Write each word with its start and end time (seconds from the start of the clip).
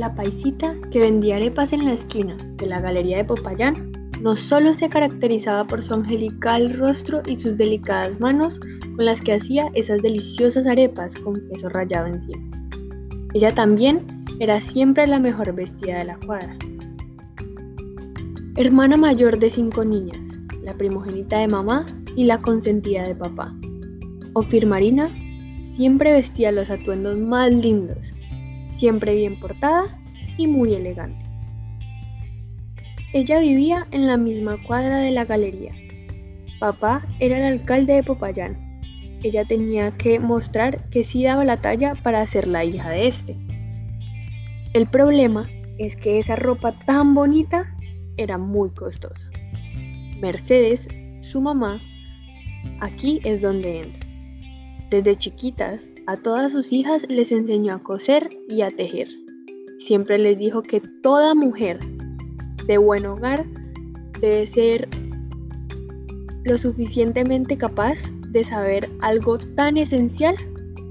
La 0.00 0.14
paisita 0.14 0.74
que 0.90 0.98
vendía 0.98 1.36
arepas 1.36 1.74
en 1.74 1.84
la 1.84 1.92
esquina 1.92 2.34
de 2.56 2.64
la 2.64 2.80
galería 2.80 3.18
de 3.18 3.24
Popayán 3.26 3.92
no 4.22 4.34
solo 4.34 4.72
se 4.72 4.88
caracterizaba 4.88 5.66
por 5.66 5.82
su 5.82 5.92
angelical 5.92 6.72
rostro 6.72 7.20
y 7.26 7.36
sus 7.36 7.58
delicadas 7.58 8.18
manos 8.18 8.58
con 8.96 9.04
las 9.04 9.20
que 9.20 9.34
hacía 9.34 9.70
esas 9.74 10.00
deliciosas 10.00 10.66
arepas 10.66 11.14
con 11.16 11.34
queso 11.50 11.68
rallado 11.68 12.06
encima. 12.06 12.42
Ella 13.34 13.54
también 13.54 14.00
era 14.38 14.62
siempre 14.62 15.06
la 15.06 15.18
mejor 15.18 15.54
vestida 15.54 15.98
de 15.98 16.04
la 16.04 16.18
cuadra. 16.20 16.56
Hermana 18.56 18.96
mayor 18.96 19.38
de 19.38 19.50
cinco 19.50 19.84
niñas, 19.84 20.38
la 20.62 20.72
primogénita 20.72 21.40
de 21.40 21.48
mamá 21.48 21.84
y 22.16 22.24
la 22.24 22.40
consentida 22.40 23.06
de 23.06 23.16
papá. 23.16 23.54
Ofir 24.32 24.64
Marina 24.64 25.14
siempre 25.76 26.14
vestía 26.14 26.52
los 26.52 26.70
atuendos 26.70 27.18
más 27.18 27.52
lindos, 27.52 27.98
siempre 28.78 29.14
bien 29.14 29.38
portada 29.38 29.99
y 30.40 30.46
muy 30.46 30.74
elegante. 30.74 31.24
Ella 33.12 33.40
vivía 33.40 33.86
en 33.90 34.06
la 34.06 34.16
misma 34.16 34.56
cuadra 34.62 34.98
de 34.98 35.10
la 35.10 35.24
galería. 35.24 35.74
Papá 36.60 37.06
era 37.18 37.38
el 37.38 37.58
alcalde 37.58 37.94
de 37.94 38.02
Popayán. 38.02 38.80
Ella 39.22 39.44
tenía 39.44 39.90
que 39.96 40.18
mostrar 40.18 40.88
que 40.90 41.04
sí 41.04 41.24
daba 41.24 41.44
la 41.44 41.60
talla 41.60 41.94
para 41.94 42.26
ser 42.26 42.46
la 42.46 42.64
hija 42.64 42.90
de 42.90 43.08
este. 43.08 43.36
El 44.72 44.86
problema 44.86 45.46
es 45.78 45.96
que 45.96 46.18
esa 46.18 46.36
ropa 46.36 46.78
tan 46.78 47.14
bonita 47.14 47.76
era 48.16 48.38
muy 48.38 48.70
costosa. 48.70 49.28
Mercedes, 50.20 50.86
su 51.20 51.40
mamá, 51.40 51.80
aquí 52.80 53.20
es 53.24 53.40
donde 53.40 53.82
entra. 53.82 54.08
Desde 54.90 55.16
chiquitas, 55.16 55.88
a 56.06 56.16
todas 56.16 56.52
sus 56.52 56.72
hijas 56.72 57.06
les 57.08 57.30
enseñó 57.30 57.74
a 57.74 57.82
coser 57.82 58.28
y 58.48 58.62
a 58.62 58.68
tejer. 58.68 59.19
Siempre 59.80 60.18
les 60.18 60.38
dijo 60.38 60.60
que 60.60 60.82
toda 61.02 61.34
mujer 61.34 61.80
de 62.66 62.76
buen 62.76 63.06
hogar 63.06 63.46
debe 64.20 64.46
ser 64.46 64.86
lo 66.44 66.58
suficientemente 66.58 67.56
capaz 67.56 67.98
de 68.28 68.44
saber 68.44 68.90
algo 69.00 69.38
tan 69.38 69.78
esencial 69.78 70.36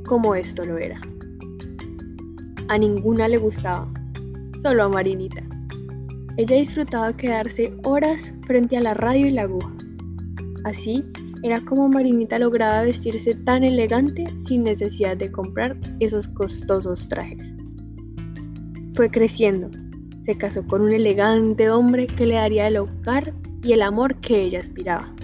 como 0.07 0.33
esto 0.33 0.65
lo 0.65 0.79
era. 0.79 0.99
A 2.67 2.79
ninguna 2.79 3.27
le 3.27 3.37
gustaba, 3.37 3.87
solo 4.63 4.83
a 4.83 4.89
Marinita. 4.89 5.43
Ella 6.37 6.55
disfrutaba 6.55 7.15
quedarse 7.15 7.71
horas 7.83 8.33
frente 8.47 8.75
a 8.75 8.81
la 8.81 8.95
radio 8.95 9.27
y 9.27 9.31
la 9.31 9.43
aguja. 9.43 9.71
Así 10.65 11.05
era 11.43 11.61
como 11.61 11.87
Marinita 11.89 12.39
lograba 12.39 12.81
vestirse 12.81 13.35
tan 13.35 13.63
elegante 13.63 14.25
sin 14.47 14.63
necesidad 14.63 15.15
de 15.15 15.31
comprar 15.31 15.77
esos 15.99 16.27
costosos 16.29 17.07
trajes. 17.07 17.53
Fue 18.99 19.09
creciendo, 19.09 19.69
se 20.25 20.37
casó 20.37 20.67
con 20.67 20.81
un 20.81 20.91
elegante 20.91 21.69
hombre 21.69 22.05
que 22.05 22.25
le 22.25 22.35
daría 22.35 22.67
el 22.67 22.75
hogar 22.75 23.33
y 23.63 23.71
el 23.71 23.81
amor 23.81 24.19
que 24.19 24.41
ella 24.41 24.59
aspiraba. 24.59 25.15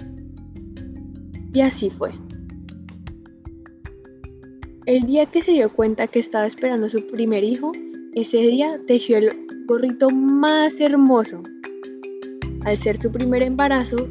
Y 1.52 1.60
así 1.60 1.90
fue. 1.90 2.08
El 4.86 5.02
día 5.02 5.26
que 5.26 5.42
se 5.42 5.52
dio 5.52 5.70
cuenta 5.70 6.06
que 6.06 6.20
estaba 6.20 6.46
esperando 6.46 6.88
su 6.88 7.06
primer 7.08 7.44
hijo, 7.44 7.70
ese 8.14 8.38
día 8.38 8.80
tejió 8.86 9.18
el 9.18 9.28
gorrito 9.66 10.08
más 10.08 10.80
hermoso. 10.80 11.42
Al 12.64 12.78
ser 12.78 12.98
su 12.98 13.12
primer 13.12 13.42
embarazo, 13.42 14.08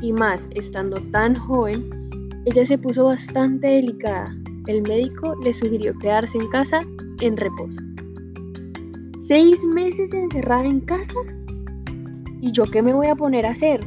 y 0.00 0.12
más 0.12 0.46
estando 0.54 0.96
tan 1.10 1.34
joven, 1.34 1.90
ella 2.46 2.64
se 2.64 2.78
puso 2.78 3.06
bastante 3.06 3.66
delicada. 3.66 4.32
El 4.68 4.82
médico 4.82 5.34
le 5.42 5.52
sugirió 5.52 5.92
quedarse 5.98 6.38
en 6.38 6.48
casa 6.50 6.78
en 7.20 7.36
reposo. 7.36 7.87
¿Seis 9.28 9.62
meses 9.62 10.14
encerrada 10.14 10.64
en 10.64 10.80
casa? 10.80 11.12
¿Y 12.40 12.50
yo 12.50 12.64
qué 12.64 12.80
me 12.80 12.94
voy 12.94 13.08
a 13.08 13.14
poner 13.14 13.44
a 13.44 13.50
hacer? 13.50 13.80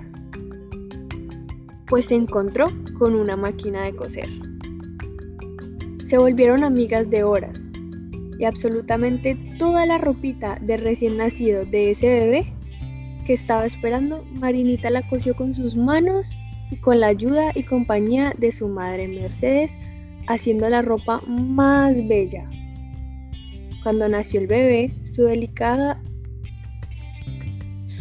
Pues 1.87 2.05
se 2.05 2.13
encontró 2.13 2.67
con 2.99 3.15
una 3.15 3.35
máquina 3.35 3.81
de 3.81 3.95
coser. 3.95 4.29
Se 6.07 6.19
volvieron 6.19 6.63
amigas 6.63 7.09
de 7.09 7.23
horas 7.23 7.59
y 8.37 8.45
absolutamente 8.45 9.35
toda 9.57 9.87
la 9.87 9.97
ropita 9.97 10.59
de 10.61 10.77
recién 10.77 11.17
nacido 11.17 11.65
de 11.65 11.89
ese 11.89 12.07
bebé 12.07 12.53
que 13.25 13.33
estaba 13.33 13.65
esperando, 13.65 14.23
Marinita 14.39 14.91
la 14.91 15.09
cosió 15.09 15.35
con 15.35 15.55
sus 15.55 15.75
manos 15.75 16.37
y 16.69 16.75
con 16.77 16.99
la 16.99 17.07
ayuda 17.07 17.51
y 17.55 17.63
compañía 17.63 18.35
de 18.37 18.51
su 18.51 18.67
madre 18.67 19.07
Mercedes, 19.07 19.71
haciendo 20.27 20.69
la 20.69 20.83
ropa 20.83 21.19
más 21.27 22.07
bella. 22.07 22.47
Cuando 23.83 24.07
nació 24.07 24.41
el 24.41 24.47
bebé, 24.47 24.93
su 25.03 25.23
delicada 25.23 26.01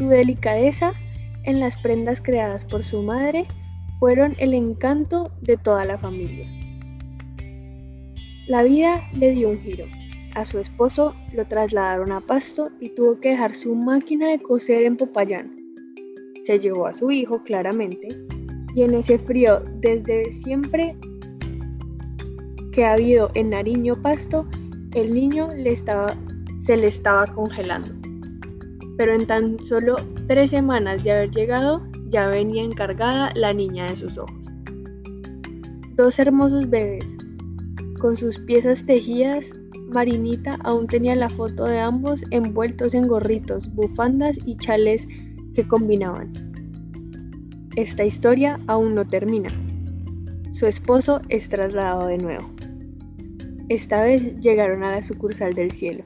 su 0.00 0.08
delicadeza 0.08 0.94
en 1.44 1.60
las 1.60 1.76
prendas 1.76 2.22
creadas 2.22 2.64
por 2.64 2.82
su 2.82 3.02
madre 3.02 3.46
fueron 3.98 4.34
el 4.38 4.54
encanto 4.54 5.30
de 5.42 5.58
toda 5.58 5.84
la 5.84 5.98
familia. 5.98 6.48
La 8.46 8.62
vida 8.62 9.06
le 9.14 9.32
dio 9.32 9.50
un 9.50 9.60
giro. 9.60 9.84
A 10.34 10.46
su 10.46 10.58
esposo 10.58 11.14
lo 11.34 11.46
trasladaron 11.46 12.12
a 12.12 12.20
Pasto 12.20 12.70
y 12.80 12.88
tuvo 12.94 13.20
que 13.20 13.32
dejar 13.32 13.54
su 13.54 13.74
máquina 13.74 14.28
de 14.28 14.38
coser 14.38 14.84
en 14.84 14.96
Popayán. 14.96 15.54
Se 16.44 16.58
llevó 16.58 16.86
a 16.86 16.94
su 16.94 17.10
hijo, 17.10 17.42
claramente, 17.42 18.08
y 18.74 18.82
en 18.82 18.94
ese 18.94 19.18
frío 19.18 19.62
desde 19.80 20.32
siempre 20.32 20.96
que 22.72 22.86
ha 22.86 22.94
habido 22.94 23.30
en 23.34 23.50
Nariño 23.50 24.00
Pasto, 24.00 24.46
el 24.94 25.14
niño 25.14 25.48
le 25.56 25.70
estaba, 25.70 26.14
se 26.64 26.76
le 26.76 26.88
estaba 26.88 27.26
congelando. 27.26 27.90
Pero 28.96 29.14
en 29.14 29.26
tan 29.26 29.58
solo 29.60 29.96
tres 30.26 30.50
semanas 30.50 31.02
de 31.04 31.12
haber 31.12 31.30
llegado, 31.30 31.82
ya 32.08 32.28
venía 32.28 32.62
encargada 32.62 33.32
la 33.34 33.52
niña 33.52 33.86
de 33.86 33.96
sus 33.96 34.18
ojos. 34.18 34.36
Dos 35.96 36.18
hermosos 36.18 36.68
bebés, 36.68 37.06
con 37.98 38.16
sus 38.16 38.38
piezas 38.38 38.84
tejidas 38.84 39.52
Marinita 39.90 40.56
aún 40.62 40.86
tenía 40.86 41.16
la 41.16 41.28
foto 41.28 41.64
de 41.64 41.80
ambos 41.80 42.24
envueltos 42.30 42.94
en 42.94 43.08
gorritos, 43.08 43.72
bufandas 43.74 44.36
y 44.44 44.56
chales 44.56 45.06
que 45.54 45.66
combinaban. 45.66 46.32
Esta 47.76 48.04
historia 48.04 48.60
aún 48.68 48.94
no 48.94 49.06
termina. 49.06 49.48
Su 50.52 50.66
esposo 50.66 51.20
es 51.28 51.48
trasladado 51.48 52.06
de 52.06 52.18
nuevo. 52.18 52.48
Esta 53.70 54.02
vez 54.02 54.34
llegaron 54.40 54.82
a 54.82 54.90
la 54.90 55.00
sucursal 55.00 55.54
del 55.54 55.70
cielo. 55.70 56.02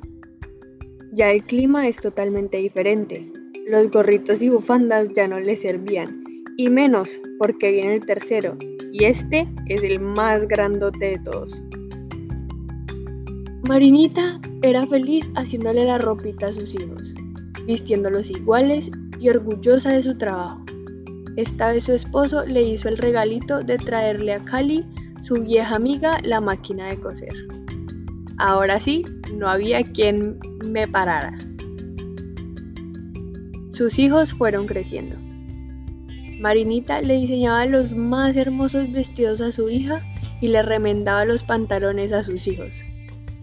Ya 1.14 1.30
el 1.30 1.42
clima 1.44 1.88
es 1.88 1.96
totalmente 1.96 2.58
diferente. 2.58 3.32
Los 3.66 3.90
gorritos 3.90 4.42
y 4.42 4.50
bufandas 4.50 5.08
ya 5.16 5.26
no 5.26 5.40
le 5.40 5.56
servían, 5.56 6.22
y 6.58 6.68
menos 6.68 7.22
porque 7.38 7.72
viene 7.72 7.94
el 7.94 8.04
tercero, 8.04 8.58
y 8.92 9.04
este 9.06 9.48
es 9.68 9.82
el 9.82 9.98
más 9.98 10.46
grandote 10.46 11.06
de 11.06 11.18
todos. 11.20 11.62
Marinita 13.66 14.38
era 14.60 14.86
feliz 14.86 15.26
haciéndole 15.34 15.86
la 15.86 15.96
ropita 15.96 16.48
a 16.48 16.52
sus 16.52 16.74
hijos, 16.74 17.14
vistiéndolos 17.66 18.30
iguales 18.30 18.90
y 19.18 19.30
orgullosa 19.30 19.94
de 19.94 20.02
su 20.02 20.18
trabajo. 20.18 20.62
Esta 21.38 21.72
vez 21.72 21.84
su 21.84 21.92
esposo 21.92 22.44
le 22.44 22.60
hizo 22.60 22.90
el 22.90 22.98
regalito 22.98 23.60
de 23.60 23.78
traerle 23.78 24.34
a 24.34 24.44
Cali, 24.44 24.84
su 25.22 25.36
vieja 25.36 25.76
amiga, 25.76 26.20
la 26.24 26.42
máquina 26.42 26.88
de 26.88 27.00
coser. 27.00 27.53
Ahora 28.38 28.80
sí, 28.80 29.04
no 29.34 29.48
había 29.48 29.82
quien 29.82 30.38
me 30.64 30.86
parara. 30.88 31.36
Sus 33.72 33.98
hijos 33.98 34.32
fueron 34.34 34.66
creciendo. 34.66 35.16
Marinita 36.40 37.00
le 37.00 37.14
diseñaba 37.14 37.66
los 37.66 37.94
más 37.94 38.36
hermosos 38.36 38.90
vestidos 38.92 39.40
a 39.40 39.52
su 39.52 39.68
hija 39.70 40.02
y 40.40 40.48
le 40.48 40.62
remendaba 40.62 41.24
los 41.24 41.42
pantalones 41.42 42.12
a 42.12 42.22
sus 42.22 42.46
hijos 42.46 42.74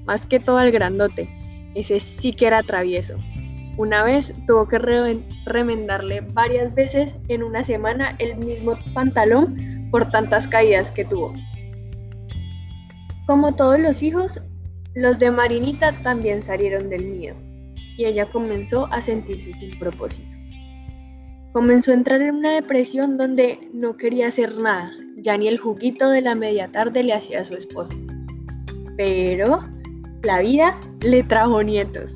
más 0.05 0.25
que 0.25 0.39
todo 0.39 0.59
el 0.59 0.71
grandote. 0.71 1.29
Ese 1.75 1.99
sí 1.99 2.33
que 2.33 2.47
era 2.47 2.63
travieso. 2.63 3.15
Una 3.77 4.03
vez 4.03 4.33
tuvo 4.47 4.67
que 4.67 4.77
remendarle 5.45 6.21
varias 6.33 6.73
veces 6.75 7.15
en 7.29 7.43
una 7.43 7.63
semana 7.63 8.15
el 8.19 8.35
mismo 8.37 8.77
pantalón 8.93 9.87
por 9.89 10.11
tantas 10.11 10.47
caídas 10.47 10.91
que 10.91 11.05
tuvo. 11.05 11.33
Como 13.25 13.55
todos 13.55 13.79
los 13.79 14.03
hijos, 14.03 14.41
los 14.95 15.17
de 15.19 15.31
Marinita 15.31 16.01
también 16.03 16.41
salieron 16.41 16.89
del 16.89 17.05
miedo 17.05 17.35
y 17.97 18.05
ella 18.05 18.29
comenzó 18.29 18.87
a 18.91 19.01
sentirse 19.01 19.53
sin 19.53 19.77
propósito. 19.79 20.27
Comenzó 21.53 21.91
a 21.91 21.95
entrar 21.95 22.21
en 22.21 22.35
una 22.35 22.51
depresión 22.51 23.17
donde 23.17 23.59
no 23.73 23.97
quería 23.97 24.27
hacer 24.27 24.61
nada, 24.61 24.91
ya 25.17 25.37
ni 25.37 25.47
el 25.47 25.59
juguito 25.59 26.09
de 26.09 26.21
la 26.21 26.35
media 26.35 26.71
tarde 26.71 27.03
le 27.03 27.13
hacía 27.13 27.41
a 27.41 27.45
su 27.45 27.55
esposo. 27.55 27.91
Pero 28.97 29.61
la 30.23 30.39
vida 30.39 30.79
le 31.01 31.23
trajo 31.23 31.61
nietos. 31.61 32.15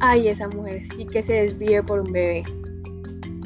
Ay, 0.00 0.28
esa 0.28 0.48
mujer 0.48 0.82
sí 0.96 1.06
que 1.06 1.22
se 1.22 1.34
desvive 1.34 1.82
por 1.82 2.00
un 2.00 2.12
bebé. 2.12 2.42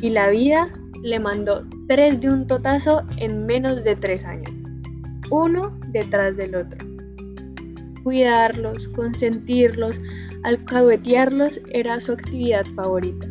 Y 0.00 0.10
la 0.10 0.28
vida 0.28 0.72
le 1.02 1.18
mandó 1.18 1.66
tres 1.88 2.20
de 2.20 2.28
un 2.28 2.46
totazo 2.46 3.02
en 3.18 3.46
menos 3.46 3.82
de 3.84 3.96
tres 3.96 4.24
años. 4.24 4.50
Uno 5.30 5.78
detrás 5.88 6.36
del 6.36 6.54
otro. 6.54 6.93
Cuidarlos, 8.04 8.86
consentirlos, 8.88 9.98
alcahuetearlos 10.42 11.58
era 11.72 11.98
su 12.00 12.12
actividad 12.12 12.66
favorita. 12.76 13.26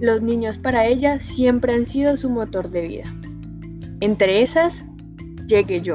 Los 0.00 0.22
niños 0.22 0.58
para 0.58 0.86
ella 0.86 1.20
siempre 1.20 1.72
han 1.72 1.86
sido 1.86 2.16
su 2.16 2.28
motor 2.28 2.68
de 2.70 2.80
vida. 2.82 3.14
Entre 4.00 4.42
esas, 4.42 4.84
llegué 5.46 5.80
yo. 5.80 5.94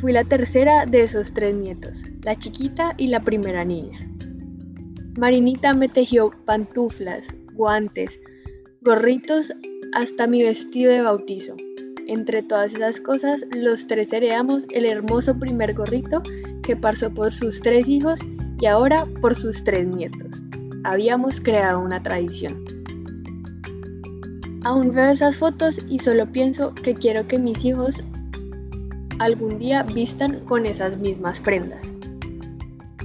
Fui 0.00 0.12
la 0.12 0.24
tercera 0.24 0.84
de 0.84 1.04
esos 1.04 1.32
tres 1.32 1.54
nietos, 1.54 2.02
la 2.22 2.36
chiquita 2.36 2.94
y 2.98 3.06
la 3.06 3.20
primera 3.20 3.64
niña. 3.64 3.98
Marinita 5.16 5.74
me 5.74 5.88
tejió 5.88 6.32
pantuflas, 6.44 7.24
guantes, 7.54 8.18
gorritos, 8.82 9.52
hasta 9.94 10.26
mi 10.26 10.42
vestido 10.42 10.90
de 10.90 11.02
bautizo. 11.02 11.54
Entre 12.06 12.42
todas 12.42 12.74
esas 12.74 13.00
cosas, 13.00 13.44
los 13.56 13.86
tres 13.86 14.12
heredamos 14.12 14.64
el 14.72 14.84
hermoso 14.84 15.38
primer 15.38 15.74
gorrito 15.74 16.22
que 16.62 16.76
pasó 16.76 17.10
por 17.10 17.32
sus 17.32 17.60
tres 17.60 17.88
hijos 17.88 18.20
y 18.60 18.66
ahora 18.66 19.06
por 19.22 19.34
sus 19.34 19.64
tres 19.64 19.86
nietos. 19.86 20.42
Habíamos 20.84 21.40
creado 21.40 21.80
una 21.80 22.02
tradición. 22.02 22.62
Aún 24.64 24.94
veo 24.94 25.10
esas 25.10 25.38
fotos 25.38 25.78
y 25.88 25.98
solo 25.98 26.30
pienso 26.30 26.74
que 26.74 26.94
quiero 26.94 27.26
que 27.26 27.38
mis 27.38 27.64
hijos 27.64 27.94
algún 29.18 29.58
día 29.58 29.82
vistan 29.82 30.40
con 30.40 30.66
esas 30.66 30.98
mismas 30.98 31.40
prendas. 31.40 31.84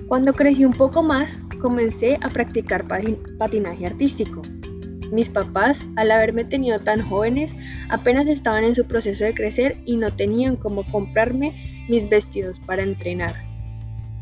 Cuando 0.07 0.33
crecí 0.33 0.65
un 0.65 0.73
poco 0.73 1.03
más, 1.03 1.37
comencé 1.61 2.17
a 2.21 2.29
practicar 2.29 2.85
patinaje 3.37 3.85
artístico. 3.85 4.41
Mis 5.11 5.29
papás, 5.29 5.83
al 5.95 6.11
haberme 6.11 6.43
tenido 6.43 6.79
tan 6.79 7.01
jóvenes, 7.01 7.55
apenas 7.89 8.27
estaban 8.27 8.63
en 8.63 8.75
su 8.75 8.85
proceso 8.85 9.23
de 9.23 9.33
crecer 9.33 9.77
y 9.85 9.97
no 9.97 10.15
tenían 10.15 10.55
cómo 10.55 10.83
comprarme 10.91 11.85
mis 11.89 12.07
vestidos 12.07 12.59
para 12.59 12.83
entrenar. 12.83 13.35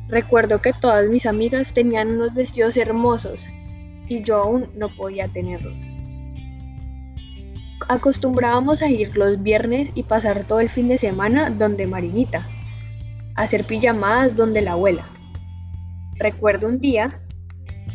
Recuerdo 0.07 0.62
que 0.62 0.72
todas 0.72 1.10
mis 1.10 1.25
amigas 1.25 1.74
tenían 1.74 2.13
unos 2.13 2.34
vestidos 2.34 2.78
hermosos 2.78 3.45
y 4.07 4.22
yo 4.22 4.38
aún 4.38 4.69
no 4.78 4.88
podía 4.95 5.28
tenerlos. 5.28 5.75
Acostumbrábamos 7.89 8.81
a 8.81 8.89
ir 8.89 9.18
los 9.18 9.42
viernes 9.44 9.92
y 9.95 10.04
pasar 10.04 10.45
todo 10.45 10.62
el 10.62 10.69
fin 10.69 10.88
de 10.88 10.98
semana 10.98 11.50
donde 11.50 11.88
Marinita, 11.88 12.48
a 13.36 13.44
hacer 13.44 13.66
pijamadas 13.66 14.36
donde 14.36 14.62
la 14.62 14.74
abuela. 14.74 15.10
Recuerdo 16.16 16.68
un 16.68 16.80
día 16.80 17.22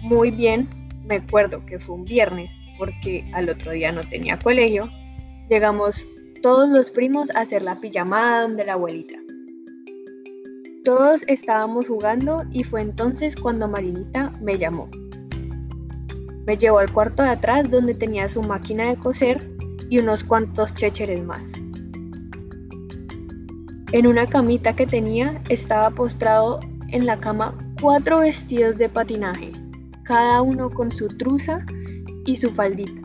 muy 0.03 0.31
bien, 0.31 0.69
me 1.09 1.17
acuerdo 1.17 1.65
que 1.65 1.79
fue 1.79 1.95
un 1.95 2.05
viernes, 2.05 2.51
porque 2.83 3.25
al 3.33 3.49
otro 3.49 3.71
día 3.71 3.93
no 3.93 4.03
tenía 4.09 4.37
colegio, 4.41 4.91
llegamos 5.49 6.05
todos 6.43 6.69
los 6.69 6.91
primos 6.91 7.31
a 7.31 7.43
hacer 7.43 7.63
la 7.63 7.79
pijamada 7.79 8.43
donde 8.43 8.65
la 8.65 8.73
abuelita. 8.73 9.15
Todos 10.85 11.23
estábamos 11.29 11.87
jugando 11.87 12.43
y 12.51 12.65
fue 12.65 12.81
entonces 12.81 13.37
cuando 13.37 13.69
Marinita 13.69 14.33
me 14.41 14.59
llamó. 14.59 14.89
Me 16.45 16.59
llevó 16.59 16.81
al 16.81 16.91
cuarto 16.91 17.23
de 17.23 17.29
atrás 17.29 17.71
donde 17.71 17.95
tenía 17.95 18.29
su 18.29 18.43
máquina 18.43 18.89
de 18.89 18.97
coser 18.97 19.49
y 19.89 20.01
unos 20.01 20.25
cuantos 20.25 20.75
chécheres 20.75 21.23
más. 21.23 21.53
En 23.93 24.09
una 24.09 24.27
camita 24.27 24.75
que 24.75 24.89
tenía 24.89 25.41
estaba 25.49 25.91
postrado 25.91 26.59
en 26.89 27.07
la 27.07 27.21
cama 27.21 27.57
cuatro 27.81 28.23
vestidos 28.23 28.77
de 28.77 28.89
patinaje 28.89 29.53
cada 30.03 30.43
uno 30.43 30.69
con 30.69 30.91
su 30.91 31.07
truza 31.07 31.65
y 32.27 32.37
su 32.37 32.51
faldita, 32.51 33.03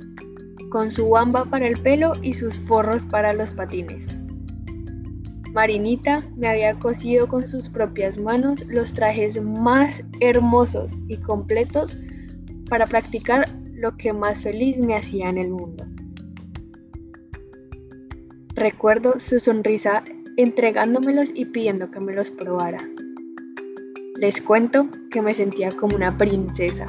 con 0.69 0.91
su 0.91 1.09
bamba 1.09 1.45
para 1.45 1.67
el 1.67 1.79
pelo 1.79 2.13
y 2.21 2.33
sus 2.33 2.59
forros 2.59 3.03
para 3.03 3.33
los 3.33 3.51
patines. 3.51 4.07
Marinita 5.53 6.21
me 6.35 6.47
había 6.47 6.75
cosido 6.75 7.27
con 7.27 7.47
sus 7.47 7.67
propias 7.69 8.17
manos 8.17 8.63
los 8.67 8.93
trajes 8.93 9.41
más 9.41 10.03
hermosos 10.19 10.91
y 11.07 11.17
completos 11.17 11.97
para 12.69 12.85
practicar 12.85 13.45
lo 13.73 13.95
que 13.97 14.13
más 14.13 14.39
feliz 14.39 14.77
me 14.77 14.95
hacía 14.95 15.29
en 15.29 15.37
el 15.37 15.49
mundo. 15.49 15.85
Recuerdo 18.53 19.19
su 19.19 19.39
sonrisa 19.39 20.03
entregándomelos 20.37 21.31
y 21.33 21.45
pidiendo 21.45 21.89
que 21.89 21.99
me 21.99 22.13
los 22.13 22.29
probara. 22.31 22.79
Les 24.15 24.41
cuento 24.41 24.87
que 25.11 25.21
me 25.21 25.33
sentía 25.33 25.69
como 25.71 25.95
una 25.95 26.17
princesa 26.17 26.87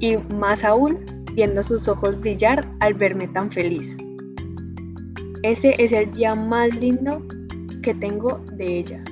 y 0.00 0.16
más 0.34 0.64
aún 0.64 0.98
viendo 1.34 1.62
sus 1.62 1.88
ojos 1.88 2.20
brillar 2.20 2.68
al 2.80 2.94
verme 2.94 3.28
tan 3.28 3.50
feliz. 3.50 3.96
Ese 5.42 5.74
es 5.78 5.92
el 5.92 6.10
día 6.12 6.34
más 6.34 6.74
lindo 6.76 7.22
que 7.82 7.94
tengo 7.94 8.40
de 8.52 8.78
ella. 8.78 9.02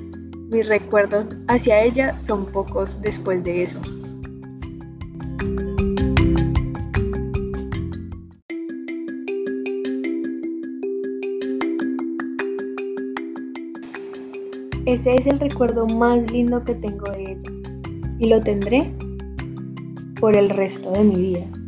Mis 0.51 0.69
recuerdos 0.69 1.27
hacia 1.49 1.83
ella 1.83 2.19
son 2.21 2.47
pocos 2.47 3.01
después 3.01 3.43
de 3.45 3.65
eso. 3.65 3.81
Ese 14.87 15.15
es 15.15 15.27
el 15.27 15.39
recuerdo 15.39 15.87
más 15.87 16.31
lindo 16.33 16.65
que 16.65 16.75
tengo 16.75 17.11
de 17.13 17.33
ella 17.33 17.51
y 18.19 18.27
lo 18.29 18.43
tendré 18.43 18.93
por 20.21 20.37
el 20.37 20.51
resto 20.51 20.91
de 20.91 21.05
mi 21.05 21.15
vida. 21.15 21.60